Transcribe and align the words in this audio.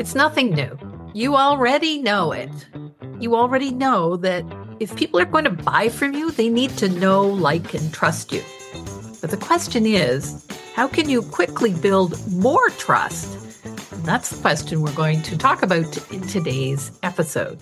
It's 0.00 0.14
nothing 0.14 0.54
new. 0.54 0.78
You 1.12 1.36
already 1.36 2.00
know 2.00 2.32
it. 2.32 2.48
You 3.20 3.36
already 3.36 3.70
know 3.70 4.16
that 4.16 4.46
if 4.80 4.96
people 4.96 5.20
are 5.20 5.26
going 5.26 5.44
to 5.44 5.50
buy 5.50 5.90
from 5.90 6.14
you, 6.14 6.30
they 6.30 6.48
need 6.48 6.70
to 6.78 6.88
know, 6.88 7.20
like, 7.20 7.74
and 7.74 7.92
trust 7.92 8.32
you. 8.32 8.42
But 9.20 9.30
the 9.30 9.36
question 9.36 9.84
is, 9.84 10.46
how 10.74 10.88
can 10.88 11.10
you 11.10 11.20
quickly 11.20 11.74
build 11.74 12.18
more 12.32 12.70
trust? 12.78 13.30
And 13.92 14.02
that's 14.06 14.30
the 14.30 14.40
question 14.40 14.80
we're 14.80 14.94
going 14.94 15.20
to 15.20 15.36
talk 15.36 15.62
about 15.62 16.10
in 16.10 16.22
today's 16.22 16.98
episode. 17.02 17.60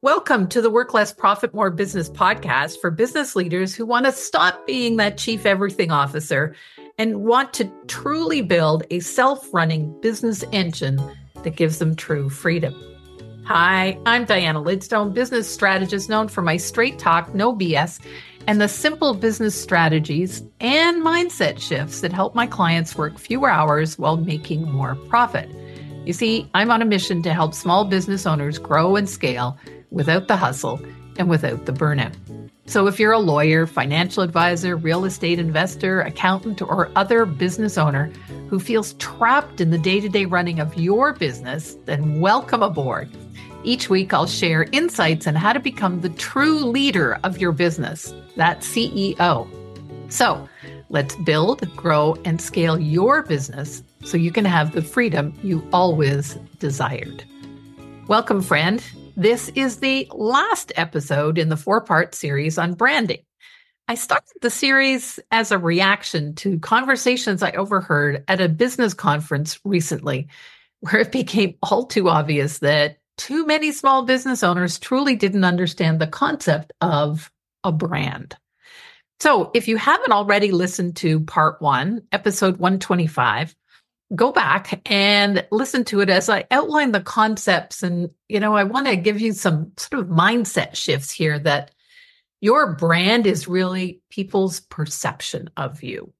Welcome 0.00 0.46
to 0.50 0.62
the 0.62 0.70
Work 0.70 0.94
Less, 0.94 1.12
Profit 1.12 1.52
More 1.52 1.70
Business 1.70 2.08
podcast 2.08 2.80
for 2.80 2.92
business 2.92 3.34
leaders 3.34 3.74
who 3.74 3.84
want 3.84 4.06
to 4.06 4.12
stop 4.12 4.64
being 4.64 4.96
that 4.98 5.18
chief 5.18 5.44
everything 5.44 5.90
officer 5.90 6.54
and 6.98 7.24
want 7.24 7.52
to 7.54 7.68
truly 7.88 8.42
build 8.42 8.84
a 8.92 9.00
self 9.00 9.52
running 9.52 10.00
business 10.00 10.44
engine 10.52 11.00
that 11.44 11.56
gives 11.56 11.78
them 11.78 11.94
true 11.94 12.28
freedom. 12.28 12.74
Hi, 13.44 13.98
I'm 14.06 14.24
Diana 14.24 14.60
Lidstone, 14.60 15.12
business 15.12 15.52
strategist 15.52 16.08
known 16.08 16.28
for 16.28 16.42
my 16.42 16.56
straight 16.56 16.98
talk, 16.98 17.34
no 17.34 17.54
BS, 17.54 17.98
and 18.46 18.60
the 18.60 18.68
simple 18.68 19.14
business 19.14 19.60
strategies 19.60 20.42
and 20.60 21.02
mindset 21.02 21.60
shifts 21.60 22.00
that 22.00 22.12
help 22.12 22.34
my 22.34 22.46
clients 22.46 22.96
work 22.96 23.18
fewer 23.18 23.50
hours 23.50 23.98
while 23.98 24.16
making 24.16 24.70
more 24.70 24.94
profit. 25.08 25.50
You 26.04 26.12
see, 26.12 26.48
I'm 26.54 26.70
on 26.70 26.82
a 26.82 26.86
mission 26.86 27.22
to 27.22 27.34
help 27.34 27.54
small 27.54 27.84
business 27.84 28.26
owners 28.26 28.58
grow 28.58 28.96
and 28.96 29.08
scale 29.08 29.56
without 29.90 30.28
the 30.28 30.36
hustle 30.36 30.80
and 31.16 31.28
without 31.28 31.66
the 31.66 31.72
burnout. 31.72 32.14
So, 32.66 32.86
if 32.86 32.98
you're 32.98 33.12
a 33.12 33.18
lawyer, 33.18 33.66
financial 33.66 34.22
advisor, 34.22 34.76
real 34.76 35.04
estate 35.04 35.38
investor, 35.38 36.00
accountant, 36.00 36.62
or 36.62 36.90
other 36.96 37.26
business 37.26 37.76
owner 37.76 38.12
who 38.52 38.60
feels 38.60 38.92
trapped 38.98 39.62
in 39.62 39.70
the 39.70 39.78
day 39.78 39.98
to 39.98 40.10
day 40.10 40.26
running 40.26 40.60
of 40.60 40.76
your 40.76 41.14
business, 41.14 41.78
then 41.86 42.20
welcome 42.20 42.62
aboard. 42.62 43.08
Each 43.64 43.88
week, 43.88 44.12
I'll 44.12 44.26
share 44.26 44.64
insights 44.72 45.26
on 45.26 45.34
how 45.34 45.54
to 45.54 45.58
become 45.58 46.02
the 46.02 46.10
true 46.10 46.58
leader 46.58 47.18
of 47.24 47.38
your 47.38 47.52
business, 47.52 48.12
that 48.36 48.60
CEO. 48.60 49.48
So, 50.12 50.46
let's 50.90 51.16
build, 51.16 51.74
grow, 51.74 52.14
and 52.26 52.42
scale 52.42 52.78
your 52.78 53.22
business 53.22 53.82
so 54.04 54.18
you 54.18 54.30
can 54.30 54.44
have 54.44 54.72
the 54.72 54.82
freedom 54.82 55.32
you 55.42 55.66
always 55.72 56.34
desired. 56.58 57.24
Welcome, 58.06 58.42
friend. 58.42 58.84
This 59.16 59.48
is 59.54 59.78
the 59.78 60.06
last 60.12 60.72
episode 60.76 61.38
in 61.38 61.48
the 61.48 61.56
four 61.56 61.80
part 61.80 62.14
series 62.14 62.58
on 62.58 62.74
branding. 62.74 63.22
I 63.92 63.94
started 63.94 64.32
the 64.40 64.48
series 64.48 65.20
as 65.30 65.52
a 65.52 65.58
reaction 65.58 66.34
to 66.36 66.58
conversations 66.60 67.42
I 67.42 67.50
overheard 67.50 68.24
at 68.26 68.40
a 68.40 68.48
business 68.48 68.94
conference 68.94 69.60
recently, 69.66 70.28
where 70.80 71.02
it 71.02 71.12
became 71.12 71.56
all 71.62 71.84
too 71.84 72.08
obvious 72.08 72.60
that 72.60 73.00
too 73.18 73.44
many 73.44 73.70
small 73.70 74.04
business 74.04 74.42
owners 74.42 74.78
truly 74.78 75.14
didn't 75.14 75.44
understand 75.44 76.00
the 76.00 76.06
concept 76.06 76.72
of 76.80 77.30
a 77.64 77.70
brand. 77.70 78.34
So, 79.20 79.50
if 79.52 79.68
you 79.68 79.76
haven't 79.76 80.12
already 80.12 80.52
listened 80.52 80.96
to 80.96 81.20
part 81.20 81.60
one, 81.60 82.04
episode 82.12 82.56
125, 82.56 83.54
go 84.16 84.32
back 84.32 84.90
and 84.90 85.46
listen 85.50 85.84
to 85.84 86.00
it 86.00 86.08
as 86.08 86.30
I 86.30 86.46
outline 86.50 86.92
the 86.92 87.02
concepts. 87.02 87.82
And, 87.82 88.08
you 88.30 88.40
know, 88.40 88.54
I 88.56 88.64
want 88.64 88.86
to 88.86 88.96
give 88.96 89.20
you 89.20 89.34
some 89.34 89.72
sort 89.76 90.00
of 90.00 90.08
mindset 90.08 90.76
shifts 90.76 91.10
here 91.10 91.38
that 91.40 91.72
your 92.42 92.74
brand 92.74 93.26
is 93.26 93.48
really 93.48 94.02
people's 94.10 94.60
perception 94.60 95.48
of 95.56 95.82
you. 95.82 96.12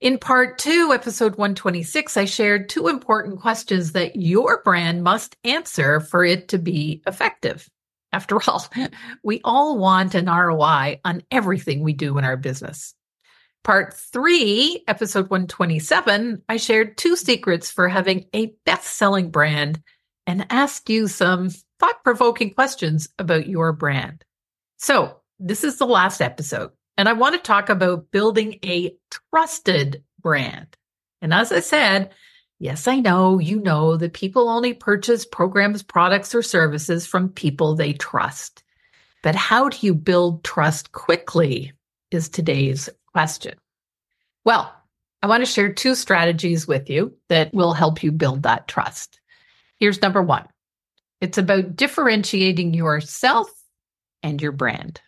In 0.00 0.16
part 0.16 0.58
two, 0.58 0.92
episode 0.94 1.32
126, 1.32 2.16
I 2.16 2.24
shared 2.24 2.70
two 2.70 2.88
important 2.88 3.40
questions 3.40 3.92
that 3.92 4.16
your 4.16 4.62
brand 4.62 5.04
must 5.04 5.36
answer 5.44 6.00
for 6.00 6.24
it 6.24 6.48
to 6.48 6.58
be 6.58 7.02
effective. 7.06 7.68
After 8.10 8.38
all, 8.48 8.66
we 9.22 9.42
all 9.44 9.76
want 9.76 10.14
an 10.14 10.26
ROI 10.26 11.00
on 11.04 11.22
everything 11.30 11.82
we 11.82 11.92
do 11.92 12.16
in 12.16 12.24
our 12.24 12.38
business. 12.38 12.94
Part 13.62 13.92
three, 13.92 14.82
episode 14.88 15.28
127, 15.28 16.42
I 16.48 16.56
shared 16.56 16.96
two 16.96 17.16
secrets 17.16 17.70
for 17.70 17.86
having 17.86 18.24
a 18.34 18.54
best 18.64 18.86
selling 18.96 19.30
brand 19.30 19.82
and 20.26 20.46
asked 20.48 20.88
you 20.88 21.06
some 21.06 21.50
thought 21.78 22.02
provoking 22.02 22.54
questions 22.54 23.10
about 23.18 23.46
your 23.46 23.74
brand. 23.74 24.24
So, 24.78 25.19
this 25.40 25.64
is 25.64 25.78
the 25.78 25.86
last 25.86 26.20
episode, 26.20 26.70
and 26.96 27.08
I 27.08 27.14
want 27.14 27.34
to 27.34 27.40
talk 27.40 27.68
about 27.68 28.10
building 28.10 28.58
a 28.64 28.94
trusted 29.30 30.04
brand. 30.20 30.76
And 31.22 31.34
as 31.34 31.50
I 31.50 31.60
said, 31.60 32.10
yes, 32.58 32.86
I 32.86 33.00
know 33.00 33.38
you 33.38 33.60
know 33.60 33.96
that 33.96 34.12
people 34.12 34.48
only 34.48 34.74
purchase 34.74 35.24
programs, 35.24 35.82
products, 35.82 36.34
or 36.34 36.42
services 36.42 37.06
from 37.06 37.30
people 37.30 37.74
they 37.74 37.92
trust. 37.92 38.62
But 39.22 39.34
how 39.34 39.68
do 39.68 39.78
you 39.80 39.94
build 39.94 40.44
trust 40.44 40.92
quickly 40.92 41.72
is 42.10 42.28
today's 42.28 42.88
question. 43.12 43.54
Well, 44.44 44.74
I 45.22 45.26
want 45.26 45.42
to 45.44 45.50
share 45.50 45.72
two 45.72 45.94
strategies 45.94 46.66
with 46.66 46.88
you 46.88 47.14
that 47.28 47.52
will 47.52 47.72
help 47.72 48.02
you 48.02 48.12
build 48.12 48.42
that 48.44 48.68
trust. 48.68 49.20
Here's 49.78 50.02
number 50.02 50.22
one 50.22 50.46
it's 51.20 51.38
about 51.38 51.76
differentiating 51.76 52.74
yourself 52.74 53.50
and 54.22 54.40
your 54.40 54.52
brand. 54.52 55.00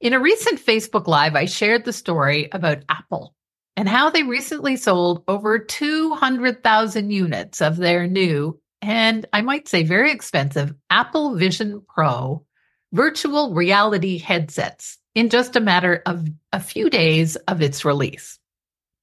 In 0.00 0.14
a 0.14 0.20
recent 0.20 0.58
Facebook 0.58 1.06
Live, 1.06 1.34
I 1.34 1.44
shared 1.44 1.84
the 1.84 1.92
story 1.92 2.48
about 2.52 2.84
Apple 2.88 3.34
and 3.76 3.86
how 3.86 4.08
they 4.08 4.22
recently 4.22 4.76
sold 4.76 5.22
over 5.28 5.58
200,000 5.58 7.10
units 7.10 7.60
of 7.60 7.76
their 7.76 8.06
new, 8.06 8.58
and 8.80 9.26
I 9.34 9.42
might 9.42 9.68
say 9.68 9.82
very 9.82 10.10
expensive, 10.10 10.72
Apple 10.88 11.36
Vision 11.36 11.82
Pro 11.86 12.46
virtual 12.92 13.52
reality 13.52 14.16
headsets 14.16 14.96
in 15.14 15.28
just 15.28 15.54
a 15.54 15.60
matter 15.60 16.02
of 16.06 16.26
a 16.50 16.60
few 16.60 16.88
days 16.88 17.36
of 17.36 17.60
its 17.60 17.84
release. 17.84 18.38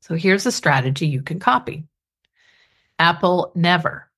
So 0.01 0.15
here's 0.15 0.47
a 0.47 0.51
strategy 0.51 1.05
you 1.05 1.21
can 1.21 1.39
copy. 1.39 1.85
Apple 2.97 3.51
never, 3.53 4.09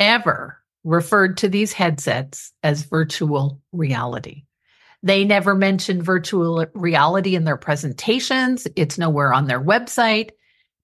ever 0.00 0.58
referred 0.82 1.36
to 1.36 1.48
these 1.48 1.72
headsets 1.72 2.52
as 2.64 2.82
virtual 2.82 3.60
reality. 3.70 4.45
They 5.06 5.24
never 5.24 5.54
mentioned 5.54 6.02
virtual 6.02 6.66
reality 6.74 7.36
in 7.36 7.44
their 7.44 7.56
presentations. 7.56 8.66
It's 8.74 8.98
nowhere 8.98 9.32
on 9.32 9.46
their 9.46 9.60
website. 9.60 10.30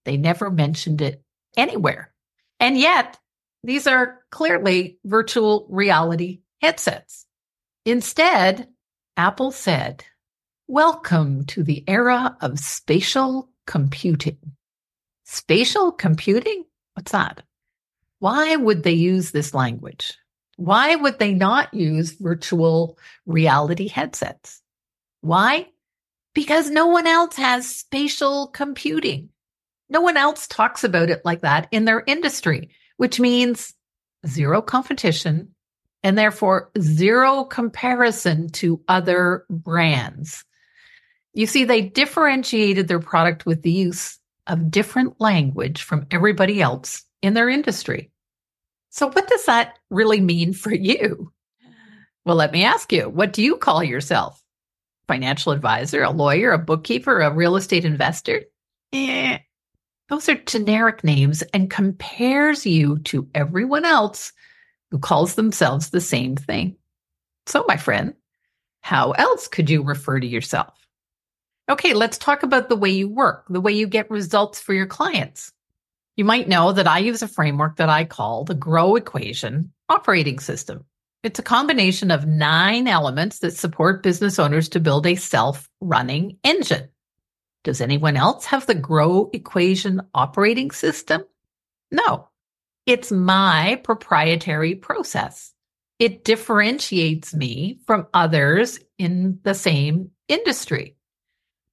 They 0.04 0.16
never 0.16 0.48
mentioned 0.48 1.02
it 1.02 1.24
anywhere. 1.56 2.14
And 2.60 2.78
yet, 2.78 3.18
these 3.64 3.88
are 3.88 4.20
clearly 4.30 5.00
virtual 5.04 5.66
reality 5.68 6.42
headsets. 6.60 7.26
Instead, 7.84 8.68
Apple 9.16 9.50
said, 9.50 10.04
Welcome 10.68 11.44
to 11.46 11.64
the 11.64 11.82
era 11.88 12.36
of 12.40 12.60
spatial 12.60 13.50
computing. 13.66 14.38
Spatial 15.24 15.90
computing? 15.90 16.62
What's 16.94 17.10
that? 17.10 17.42
Why 18.20 18.54
would 18.54 18.84
they 18.84 18.92
use 18.92 19.32
this 19.32 19.52
language? 19.52 20.16
Why 20.62 20.94
would 20.94 21.18
they 21.18 21.34
not 21.34 21.74
use 21.74 22.12
virtual 22.12 22.96
reality 23.26 23.88
headsets? 23.88 24.62
Why? 25.20 25.66
Because 26.34 26.70
no 26.70 26.86
one 26.86 27.08
else 27.08 27.34
has 27.34 27.68
spatial 27.68 28.46
computing. 28.46 29.30
No 29.88 30.00
one 30.00 30.16
else 30.16 30.46
talks 30.46 30.84
about 30.84 31.10
it 31.10 31.24
like 31.24 31.40
that 31.40 31.66
in 31.72 31.84
their 31.84 32.04
industry, 32.06 32.70
which 32.96 33.18
means 33.18 33.74
zero 34.24 34.62
competition 34.62 35.48
and 36.04 36.16
therefore 36.16 36.70
zero 36.78 37.42
comparison 37.42 38.48
to 38.50 38.80
other 38.86 39.44
brands. 39.50 40.44
You 41.34 41.48
see, 41.48 41.64
they 41.64 41.82
differentiated 41.82 42.86
their 42.86 43.00
product 43.00 43.46
with 43.46 43.62
the 43.62 43.72
use 43.72 44.16
of 44.46 44.70
different 44.70 45.20
language 45.20 45.82
from 45.82 46.06
everybody 46.12 46.62
else 46.62 47.02
in 47.20 47.34
their 47.34 47.48
industry. 47.48 48.11
So, 48.92 49.08
what 49.08 49.26
does 49.26 49.46
that 49.46 49.78
really 49.88 50.20
mean 50.20 50.52
for 50.52 50.72
you? 50.72 51.32
Well, 52.26 52.37
let 52.37 52.52
me 52.52 52.62
ask 52.62 52.93
you 52.93 53.08
what 53.08 53.32
do 53.32 53.43
you 53.43 53.56
call 53.56 53.82
yourself? 53.82 54.44
Financial 55.08 55.50
advisor, 55.50 56.02
a 56.02 56.11
lawyer, 56.11 56.52
a 56.52 56.58
bookkeeper, 56.58 57.22
a 57.22 57.32
real 57.32 57.56
estate 57.56 57.87
investor? 57.87 58.43
Eh, 58.93 59.38
those 60.11 60.28
are 60.28 60.34
generic 60.34 61.02
names 61.02 61.40
and 61.55 61.70
compares 61.70 62.66
you 62.66 62.99
to 62.99 63.26
everyone 63.34 63.87
else 63.87 64.31
who 64.90 64.99
calls 64.99 65.37
themselves 65.37 65.88
the 65.88 66.00
same 66.00 66.37
thing. 66.37 66.76
So, 67.46 67.64
my 67.66 67.78
friend, 67.78 68.12
how 68.82 69.12
else 69.12 69.49
could 69.49 69.70
you 69.70 69.82
refer 69.82 70.20
to 70.20 70.26
yourself? 70.26 70.87
Okay, 71.70 71.94
let's 71.94 72.19
talk 72.19 72.43
about 72.43 72.69
the 72.69 72.76
way 72.76 72.90
you 72.90 73.08
work, 73.08 73.46
the 73.49 73.61
way 73.61 73.72
you 73.72 73.87
get 73.87 74.11
results 74.11 74.61
for 74.61 74.75
your 74.75 74.87
clients. 74.87 75.50
You 76.17 76.25
might 76.25 76.49
know 76.49 76.73
that 76.73 76.87
I 76.87 76.99
use 76.99 77.23
a 77.23 77.29
framework 77.29 77.76
that 77.76 77.88
I 77.88 78.05
call 78.05 78.44
the 78.44 78.55
GROW 78.55 78.97
equation 78.97 79.73
operating 79.88 80.38
system. 80.38 80.85
It's 81.23 81.38
a 81.38 81.43
combination 81.43 82.11
of 82.11 82.26
nine 82.26 82.87
elements 82.87 83.38
that 83.38 83.56
support 83.56 84.03
business 84.03 84.38
owners 84.38 84.69
to 84.70 84.81
build 84.81 85.06
a 85.06 85.14
self 85.14 85.69
running 85.81 86.38
engine. 86.44 86.88
Does 87.64 87.81
anyone 87.81 88.17
else 88.17 88.44
have 88.47 88.67
the 88.67 88.75
GROW 88.75 89.31
equation 89.32 90.03
operating 90.14 90.70
system? 90.70 91.25
No. 91.91 92.29
It's 92.85 93.12
my 93.12 93.81
proprietary 93.85 94.75
process. 94.75 95.53
It 96.00 96.25
differentiates 96.25 97.32
me 97.32 97.79
from 97.87 98.09
others 98.12 98.81
in 98.99 99.38
the 99.44 99.55
same 99.55 100.11
industry. 100.26 100.97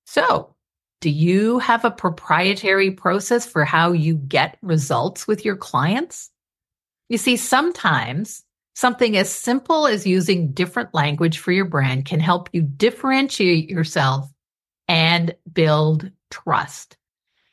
So, 0.05 0.55
do 1.01 1.09
you 1.09 1.59
have 1.59 1.85
a 1.85 1.91
proprietary 1.91 2.91
process 2.91 3.45
for 3.45 3.63
how 3.63 3.91
you 3.93 4.15
get 4.15 4.57
results 4.61 5.27
with 5.27 5.45
your 5.45 5.55
clients? 5.55 6.29
You 7.07 7.17
see, 7.17 7.37
sometimes 7.37 8.43
something 8.75 9.17
as 9.17 9.29
simple 9.29 9.87
as 9.87 10.05
using 10.05 10.51
different 10.51 10.93
language 10.93 11.39
for 11.39 11.51
your 11.51 11.65
brand 11.65 12.05
can 12.05 12.19
help 12.19 12.49
you 12.53 12.61
differentiate 12.61 13.69
yourself 13.69 14.29
and 14.87 15.35
build 15.51 16.11
trust. 16.29 16.97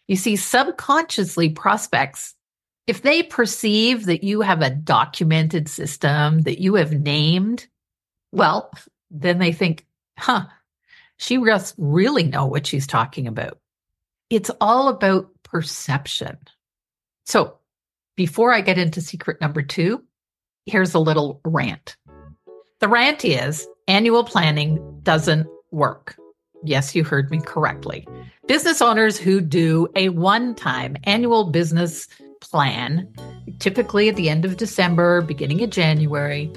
You 0.08 0.16
see, 0.16 0.36
subconsciously, 0.36 1.50
prospects, 1.50 2.34
if 2.86 3.02
they 3.02 3.22
perceive 3.22 4.06
that 4.06 4.22
you 4.22 4.40
have 4.40 4.62
a 4.62 4.70
documented 4.70 5.68
system 5.68 6.42
that 6.42 6.60
you 6.60 6.76
have 6.76 6.92
named, 6.92 7.66
well, 8.32 8.70
then 9.10 9.38
they 9.38 9.52
think, 9.52 9.84
huh, 10.18 10.46
she 11.18 11.38
must 11.38 11.74
really 11.78 12.24
know 12.24 12.46
what 12.46 12.66
she's 12.66 12.86
talking 12.86 13.26
about. 13.26 13.58
It's 14.30 14.50
all 14.60 14.88
about 14.88 15.30
perception. 15.42 16.36
So 17.24 17.58
before 18.16 18.52
I 18.52 18.60
get 18.60 18.78
into 18.78 19.00
secret 19.00 19.40
number 19.40 19.62
two, 19.62 20.02
here's 20.66 20.94
a 20.94 20.98
little 20.98 21.40
rant. 21.44 21.96
The 22.80 22.88
rant 22.88 23.24
is 23.24 23.66
annual 23.88 24.24
planning 24.24 25.00
doesn't 25.02 25.46
work. 25.70 26.16
Yes, 26.64 26.94
you 26.94 27.04
heard 27.04 27.30
me 27.30 27.40
correctly. 27.40 28.06
Business 28.46 28.82
owners 28.82 29.16
who 29.16 29.40
do 29.40 29.88
a 29.94 30.08
one 30.10 30.54
time 30.54 30.96
annual 31.04 31.44
business 31.44 32.08
plan, 32.40 33.08
typically 33.60 34.08
at 34.08 34.16
the 34.16 34.28
end 34.28 34.44
of 34.44 34.56
December, 34.56 35.22
beginning 35.22 35.62
of 35.62 35.70
January, 35.70 36.50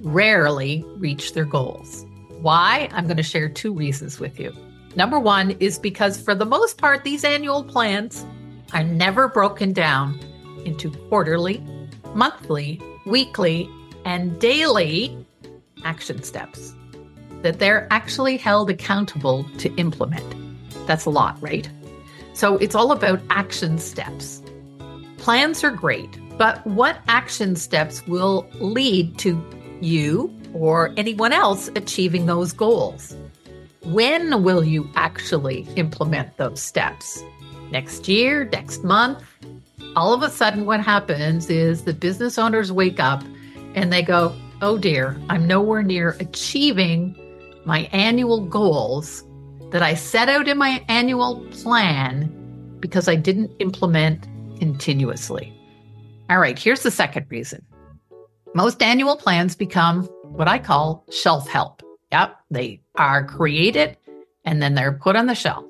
rarely 0.00 0.84
reach 0.96 1.32
their 1.32 1.44
goals. 1.44 2.05
Why? 2.40 2.88
I'm 2.92 3.06
going 3.06 3.16
to 3.16 3.22
share 3.22 3.48
two 3.48 3.72
reasons 3.72 4.20
with 4.20 4.38
you. 4.38 4.52
Number 4.94 5.18
one 5.18 5.52
is 5.52 5.78
because, 5.78 6.20
for 6.20 6.34
the 6.34 6.46
most 6.46 6.78
part, 6.78 7.04
these 7.04 7.24
annual 7.24 7.62
plans 7.64 8.24
are 8.72 8.82
never 8.82 9.28
broken 9.28 9.72
down 9.72 10.18
into 10.64 10.90
quarterly, 11.08 11.62
monthly, 12.14 12.80
weekly, 13.04 13.68
and 14.04 14.38
daily 14.40 15.16
action 15.84 16.22
steps 16.22 16.74
that 17.42 17.58
they're 17.58 17.86
actually 17.92 18.36
held 18.36 18.70
accountable 18.70 19.44
to 19.58 19.72
implement. 19.76 20.34
That's 20.86 21.04
a 21.04 21.10
lot, 21.10 21.40
right? 21.40 21.68
So 22.32 22.56
it's 22.58 22.74
all 22.74 22.92
about 22.92 23.20
action 23.30 23.78
steps. 23.78 24.42
Plans 25.18 25.62
are 25.64 25.70
great, 25.70 26.18
but 26.38 26.66
what 26.66 26.98
action 27.08 27.56
steps 27.56 28.06
will 28.06 28.48
lead 28.54 29.18
to 29.18 29.42
you 29.80 30.34
or 30.56 30.92
anyone 30.96 31.32
else 31.32 31.68
achieving 31.76 32.26
those 32.26 32.52
goals? 32.52 33.14
When 33.84 34.42
will 34.42 34.64
you 34.64 34.90
actually 34.96 35.66
implement 35.76 36.36
those 36.38 36.60
steps? 36.60 37.22
Next 37.70 38.08
year, 38.08 38.44
next 38.46 38.82
month? 38.82 39.22
All 39.94 40.12
of 40.12 40.22
a 40.22 40.30
sudden, 40.30 40.66
what 40.66 40.80
happens 40.80 41.48
is 41.50 41.84
the 41.84 41.92
business 41.92 42.38
owners 42.38 42.72
wake 42.72 43.00
up 43.00 43.22
and 43.74 43.92
they 43.92 44.02
go, 44.02 44.34
Oh 44.62 44.78
dear, 44.78 45.20
I'm 45.28 45.46
nowhere 45.46 45.82
near 45.82 46.16
achieving 46.18 47.14
my 47.64 47.88
annual 47.92 48.40
goals 48.46 49.22
that 49.70 49.82
I 49.82 49.94
set 49.94 50.28
out 50.28 50.48
in 50.48 50.56
my 50.56 50.82
annual 50.88 51.44
plan 51.50 52.32
because 52.80 53.08
I 53.08 53.16
didn't 53.16 53.50
implement 53.58 54.26
continuously. 54.58 55.52
All 56.30 56.38
right, 56.38 56.58
here's 56.58 56.82
the 56.82 56.90
second 56.90 57.26
reason. 57.28 57.64
Most 58.54 58.82
annual 58.82 59.16
plans 59.16 59.54
become 59.54 60.08
what 60.36 60.48
I 60.48 60.58
call 60.58 61.04
shelf 61.10 61.48
help. 61.48 61.82
Yep, 62.12 62.36
they 62.50 62.80
are 62.96 63.24
created 63.24 63.96
and 64.44 64.62
then 64.62 64.74
they're 64.74 64.92
put 64.92 65.16
on 65.16 65.26
the 65.26 65.34
shelf. 65.34 65.64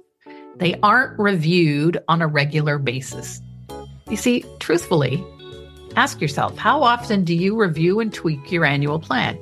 They 0.57 0.75
aren't 0.83 1.19
reviewed 1.19 1.99
on 2.09 2.21
a 2.21 2.27
regular 2.27 2.79
basis. 2.79 3.41
You 4.09 4.17
see, 4.17 4.45
truthfully, 4.59 5.25
ask 5.97 6.21
yourself 6.21 6.57
how 6.57 6.83
often 6.83 7.25
do 7.25 7.35
you 7.35 7.57
review 7.57 8.01
and 8.01 8.13
tweak 8.13 8.51
your 8.51 8.65
annual 8.65 8.99
plan? 8.99 9.39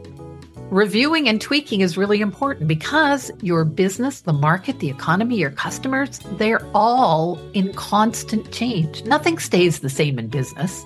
Reviewing 0.70 1.28
and 1.28 1.40
tweaking 1.40 1.82
is 1.82 1.96
really 1.96 2.20
important 2.20 2.68
because 2.68 3.30
your 3.42 3.64
business, 3.64 4.22
the 4.22 4.32
market, 4.32 4.80
the 4.80 4.88
economy, 4.88 5.36
your 5.36 5.50
customers, 5.50 6.18
they're 6.32 6.66
all 6.74 7.38
in 7.52 7.72
constant 7.74 8.50
change. 8.52 9.04
Nothing 9.04 9.38
stays 9.38 9.80
the 9.80 9.90
same 9.90 10.18
in 10.18 10.28
business. 10.28 10.84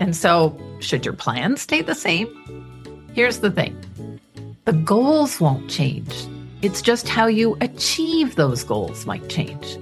And 0.00 0.16
so, 0.16 0.58
should 0.80 1.04
your 1.04 1.14
plan 1.14 1.56
stay 1.56 1.82
the 1.82 1.94
same? 1.94 2.73
Here's 3.14 3.38
the 3.38 3.50
thing 3.50 3.76
the 4.64 4.72
goals 4.72 5.40
won't 5.40 5.70
change. 5.70 6.12
It's 6.62 6.82
just 6.82 7.08
how 7.08 7.28
you 7.28 7.56
achieve 7.60 8.34
those 8.34 8.64
goals 8.64 9.06
might 9.06 9.28
change. 9.28 9.78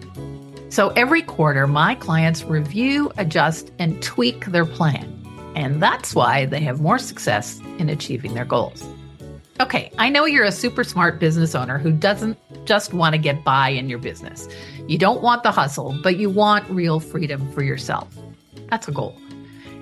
So 0.69 0.89
every 0.91 1.23
quarter, 1.23 1.67
my 1.67 1.95
clients 1.95 2.45
review, 2.45 3.11
adjust, 3.17 3.73
and 3.79 4.03
tweak 4.03 4.45
their 4.47 4.67
plan. 4.67 5.09
And 5.55 5.83
that's 5.83 6.15
why 6.15 6.45
they 6.45 6.61
have 6.61 6.83
more 6.83 6.99
success 6.99 7.59
in 7.79 7.89
achieving 7.89 8.35
their 8.35 8.45
goals. 8.45 8.85
Okay, 9.61 9.91
I 9.97 10.11
know 10.11 10.27
you're 10.27 10.45
a 10.45 10.53
super 10.53 10.85
smart 10.85 11.19
business 11.19 11.55
owner 11.55 11.79
who 11.79 11.91
doesn't 11.91 12.37
just 12.67 12.93
want 12.93 13.15
to 13.15 13.19
get 13.19 13.45
by 13.45 13.71
in 13.71 13.89
your 13.89 13.99
business. 13.99 14.47
You 14.89 14.99
don't 14.99 15.23
want 15.23 15.43
the 15.43 15.53
hustle, 15.53 15.99
but 16.03 16.19
you 16.19 16.29
want 16.29 16.69
real 16.69 17.01
freedom 17.01 17.51
for 17.53 17.63
yourself. 17.63 18.15
That's 18.69 18.89
a 18.89 18.93
goal. 18.93 19.17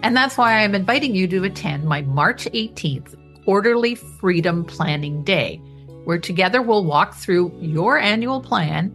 And 0.03 0.17
that's 0.17 0.39
why 0.39 0.63
I'm 0.63 0.75
inviting 0.75 1.17
you 1.17 1.27
to 1.29 1.45
attend 1.45 1.85
my 1.85 2.03
March 2.03 2.45
18th 2.45 3.17
Quarterly 3.45 3.95
Freedom 3.95 4.65
Planning 4.65 5.23
Day, 5.23 5.57
where 6.05 6.19
together 6.19 6.63
we'll 6.63 6.85
walk 6.85 7.15
through 7.15 7.53
your 7.61 7.99
annual 7.99 8.41
plan, 8.41 8.93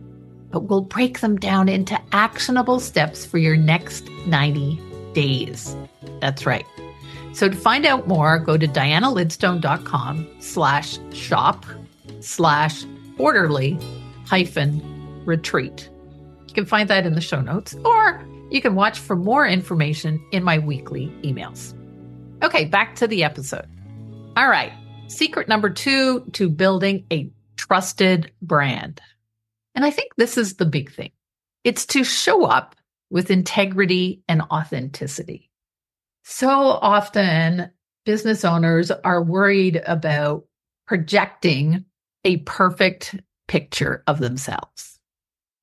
but 0.51 0.61
we'll 0.61 0.81
break 0.81 1.19
them 1.19 1.35
down 1.37 1.67
into 1.69 1.99
actionable 2.11 2.79
steps 2.79 3.25
for 3.25 3.37
your 3.37 3.57
next 3.57 4.09
90 4.27 4.79
days. 5.13 5.75
That's 6.21 6.45
right. 6.45 6.65
So 7.33 7.49
to 7.49 7.55
find 7.55 7.85
out 7.85 8.07
more, 8.07 8.39
go 8.39 8.57
to 8.57 8.67
dianalidstone.com 8.67 10.27
slash 10.39 10.97
shop 11.11 11.65
slash 12.21 12.85
quarterly 13.17 13.77
hyphen 14.25 14.81
retreat. 15.25 15.89
You 16.47 16.53
can 16.53 16.65
find 16.65 16.89
that 16.89 17.05
in 17.05 17.13
the 17.13 17.21
show 17.21 17.41
notes, 17.41 17.75
or 17.83 18.25
you 18.49 18.61
can 18.61 18.75
watch 18.75 18.99
for 18.99 19.15
more 19.15 19.45
information 19.45 20.25
in 20.31 20.43
my 20.43 20.59
weekly 20.59 21.07
emails. 21.23 21.73
Okay, 22.41 22.65
back 22.65 22.95
to 22.95 23.07
the 23.07 23.23
episode. 23.23 23.67
All 24.37 24.49
right. 24.49 24.73
Secret 25.07 25.47
number 25.47 25.69
two 25.69 26.25
to 26.33 26.49
building 26.49 27.05
a 27.11 27.31
trusted 27.55 28.33
brand. 28.41 28.99
And 29.75 29.85
I 29.85 29.91
think 29.91 30.11
this 30.17 30.37
is 30.37 30.55
the 30.55 30.65
big 30.65 30.91
thing. 30.91 31.11
It's 31.63 31.85
to 31.87 32.03
show 32.03 32.43
up 32.45 32.75
with 33.09 33.31
integrity 33.31 34.23
and 34.27 34.41
authenticity. 34.51 35.49
So 36.25 36.49
often 36.49 37.71
business 38.05 38.43
owners 38.43 38.91
are 38.91 39.23
worried 39.23 39.81
about 39.85 40.45
projecting 40.85 41.85
a 42.25 42.37
perfect 42.37 43.15
picture 43.47 44.03
of 44.05 44.19
themselves. 44.19 44.99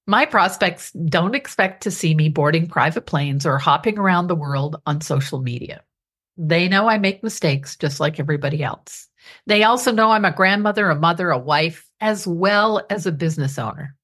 My 0.06 0.24
prospects 0.24 0.92
don't 0.92 1.34
expect 1.34 1.82
to 1.82 1.90
see 1.90 2.14
me 2.14 2.30
boarding 2.30 2.68
private 2.68 3.06
planes 3.06 3.44
or 3.44 3.58
hopping 3.58 3.98
around 3.98 4.28
the 4.28 4.34
world 4.34 4.80
on 4.86 5.00
social 5.00 5.40
media. 5.40 5.82
They 6.36 6.68
know 6.68 6.88
I 6.88 6.98
make 6.98 7.22
mistakes 7.22 7.76
just 7.76 8.00
like 8.00 8.18
everybody 8.18 8.62
else. 8.62 9.08
They 9.46 9.64
also 9.64 9.92
know 9.92 10.10
I'm 10.10 10.24
a 10.24 10.32
grandmother, 10.32 10.90
a 10.90 10.98
mother, 10.98 11.30
a 11.30 11.38
wife, 11.38 11.88
as 12.00 12.26
well 12.26 12.84
as 12.90 13.06
a 13.06 13.12
business 13.12 13.58
owner. 13.58 13.94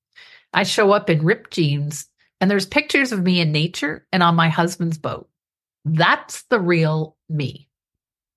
I 0.53 0.63
show 0.63 0.93
up 0.93 1.11
in 1.11 1.25
ripped 1.25 1.53
jeans, 1.53 2.07
and 2.41 2.51
there's 2.51 2.67
pictures 2.67 3.13
of 3.13 3.23
me 3.23 3.41
in 3.41 3.53
nature 3.53 4.07
and 4.13 4.23
on 4.23 4.37
my 4.37 4.49
husband's 4.49 4.99
boat. 4.99 5.29
That's 5.85 6.43
the 6.45 6.61
real 6.61 7.17
me. 7.29 7.69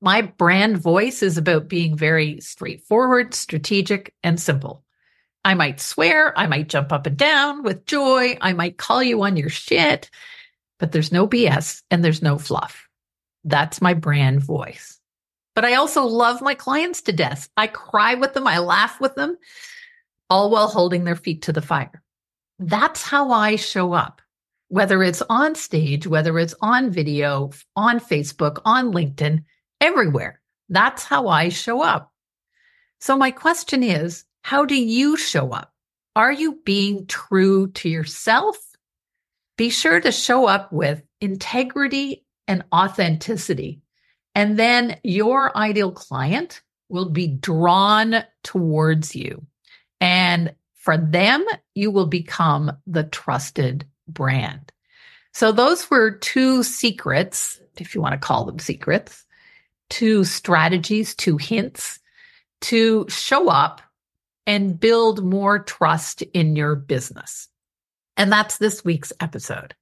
My 0.01 0.21
brand 0.21 0.77
voice 0.77 1.21
is 1.21 1.37
about 1.37 1.67
being 1.67 1.95
very 1.95 2.39
straightforward, 2.39 3.33
strategic, 3.33 4.13
and 4.23 4.39
simple. 4.39 4.83
I 5.45 5.53
might 5.53 5.79
swear, 5.79 6.37
I 6.37 6.47
might 6.47 6.69
jump 6.69 6.91
up 6.91 7.05
and 7.05 7.17
down 7.17 7.63
with 7.63 7.85
joy, 7.85 8.37
I 8.41 8.53
might 8.53 8.77
call 8.77 9.03
you 9.03 9.21
on 9.23 9.37
your 9.37 9.49
shit, 9.49 10.09
but 10.79 10.91
there's 10.91 11.11
no 11.11 11.27
BS 11.27 11.81
and 11.91 12.03
there's 12.03 12.21
no 12.21 12.37
fluff. 12.37 12.87
That's 13.43 13.81
my 13.81 13.93
brand 13.93 14.41
voice. 14.41 14.99
But 15.55 15.65
I 15.65 15.75
also 15.75 16.03
love 16.05 16.41
my 16.41 16.53
clients 16.53 17.01
to 17.03 17.11
death. 17.11 17.49
I 17.57 17.67
cry 17.67 18.15
with 18.15 18.33
them, 18.33 18.47
I 18.47 18.59
laugh 18.59 18.99
with 19.01 19.15
them, 19.15 19.37
all 20.29 20.49
while 20.49 20.67
holding 20.67 21.03
their 21.03 21.15
feet 21.15 21.43
to 21.43 21.53
the 21.53 21.61
fire. 21.61 22.01
That's 22.59 23.01
how 23.01 23.31
I 23.31 23.55
show 23.55 23.93
up 23.93 24.21
whether 24.71 25.03
it's 25.03 25.21
on 25.23 25.53
stage, 25.53 26.07
whether 26.07 26.39
it's 26.39 26.55
on 26.61 26.89
video, 26.89 27.49
on 27.75 27.99
Facebook, 27.99 28.61
on 28.63 28.93
LinkedIn, 28.93 29.43
everywhere. 29.81 30.39
That's 30.69 31.03
how 31.03 31.27
I 31.27 31.49
show 31.49 31.81
up. 31.81 32.09
So 33.01 33.17
my 33.17 33.31
question 33.31 33.83
is, 33.83 34.23
how 34.43 34.63
do 34.63 34.81
you 34.81 35.17
show 35.17 35.51
up? 35.51 35.73
Are 36.15 36.31
you 36.31 36.61
being 36.63 37.05
true 37.07 37.67
to 37.71 37.89
yourself? 37.89 38.55
Be 39.57 39.69
sure 39.69 39.99
to 39.99 40.11
show 40.13 40.47
up 40.47 40.71
with 40.71 41.03
integrity 41.19 42.23
and 42.47 42.63
authenticity. 42.73 43.81
And 44.35 44.57
then 44.57 44.97
your 45.03 45.55
ideal 45.57 45.91
client 45.91 46.61
will 46.89 47.09
be 47.09 47.27
drawn 47.27 48.23
towards 48.43 49.15
you. 49.15 49.45
And 49.99 50.53
for 50.73 50.97
them, 50.97 51.45
you 51.75 51.91
will 51.91 52.07
become 52.07 52.71
the 52.87 53.03
trusted 53.03 53.85
brand. 54.07 54.71
So 55.33 55.51
those 55.51 55.89
were 55.89 56.11
two 56.11 56.63
secrets, 56.63 57.61
if 57.77 57.95
you 57.95 58.01
want 58.01 58.13
to 58.13 58.27
call 58.27 58.45
them 58.45 58.59
secrets, 58.59 59.25
two 59.89 60.23
strategies, 60.23 61.15
two 61.15 61.37
hints 61.37 61.99
to 62.61 63.05
show 63.09 63.49
up 63.49 63.81
and 64.47 64.79
build 64.79 65.23
more 65.23 65.59
trust 65.59 66.21
in 66.21 66.55
your 66.55 66.75
business. 66.75 67.47
And 68.17 68.31
that's 68.31 68.57
this 68.57 68.83
week's 68.83 69.13
episode. 69.19 69.75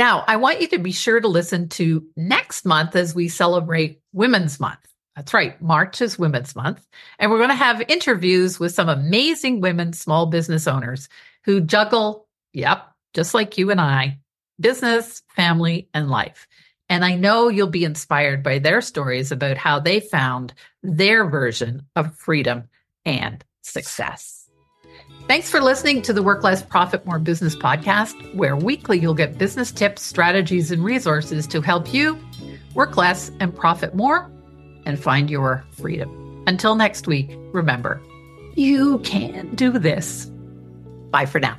Now, 0.00 0.24
I 0.26 0.36
want 0.36 0.62
you 0.62 0.66
to 0.68 0.78
be 0.78 0.92
sure 0.92 1.20
to 1.20 1.28
listen 1.28 1.68
to 1.68 2.02
next 2.16 2.64
month 2.64 2.96
as 2.96 3.14
we 3.14 3.28
celebrate 3.28 4.00
Women's 4.14 4.58
Month. 4.58 4.78
That's 5.14 5.34
right, 5.34 5.60
March 5.60 6.00
is 6.00 6.18
Women's 6.18 6.56
Month. 6.56 6.88
And 7.18 7.30
we're 7.30 7.36
going 7.36 7.50
to 7.50 7.54
have 7.54 7.82
interviews 7.86 8.58
with 8.58 8.72
some 8.72 8.88
amazing 8.88 9.60
women 9.60 9.92
small 9.92 10.24
business 10.24 10.66
owners 10.66 11.10
who 11.44 11.60
juggle, 11.60 12.26
yep, 12.54 12.88
just 13.12 13.34
like 13.34 13.58
you 13.58 13.70
and 13.70 13.78
I, 13.78 14.20
business, 14.58 15.22
family, 15.36 15.90
and 15.92 16.08
life. 16.08 16.48
And 16.88 17.04
I 17.04 17.14
know 17.16 17.48
you'll 17.48 17.66
be 17.66 17.84
inspired 17.84 18.42
by 18.42 18.58
their 18.58 18.80
stories 18.80 19.32
about 19.32 19.58
how 19.58 19.80
they 19.80 20.00
found 20.00 20.54
their 20.82 21.28
version 21.28 21.82
of 21.94 22.16
freedom 22.16 22.70
and 23.04 23.44
success. 23.60 24.49
Thanks 25.30 25.48
for 25.48 25.60
listening 25.60 26.02
to 26.02 26.12
the 26.12 26.24
Work 26.24 26.42
Less, 26.42 26.60
Profit 26.60 27.06
More 27.06 27.20
Business 27.20 27.54
podcast, 27.54 28.34
where 28.34 28.56
weekly 28.56 28.98
you'll 28.98 29.14
get 29.14 29.38
business 29.38 29.70
tips, 29.70 30.02
strategies, 30.02 30.72
and 30.72 30.82
resources 30.82 31.46
to 31.46 31.60
help 31.60 31.94
you 31.94 32.18
work 32.74 32.96
less 32.96 33.30
and 33.38 33.54
profit 33.54 33.94
more 33.94 34.28
and 34.86 34.98
find 34.98 35.30
your 35.30 35.64
freedom. 35.70 36.42
Until 36.48 36.74
next 36.74 37.06
week, 37.06 37.30
remember, 37.52 38.02
you 38.56 38.98
can 39.04 39.54
do 39.54 39.70
this. 39.78 40.26
Bye 41.12 41.26
for 41.26 41.38
now. 41.38 41.56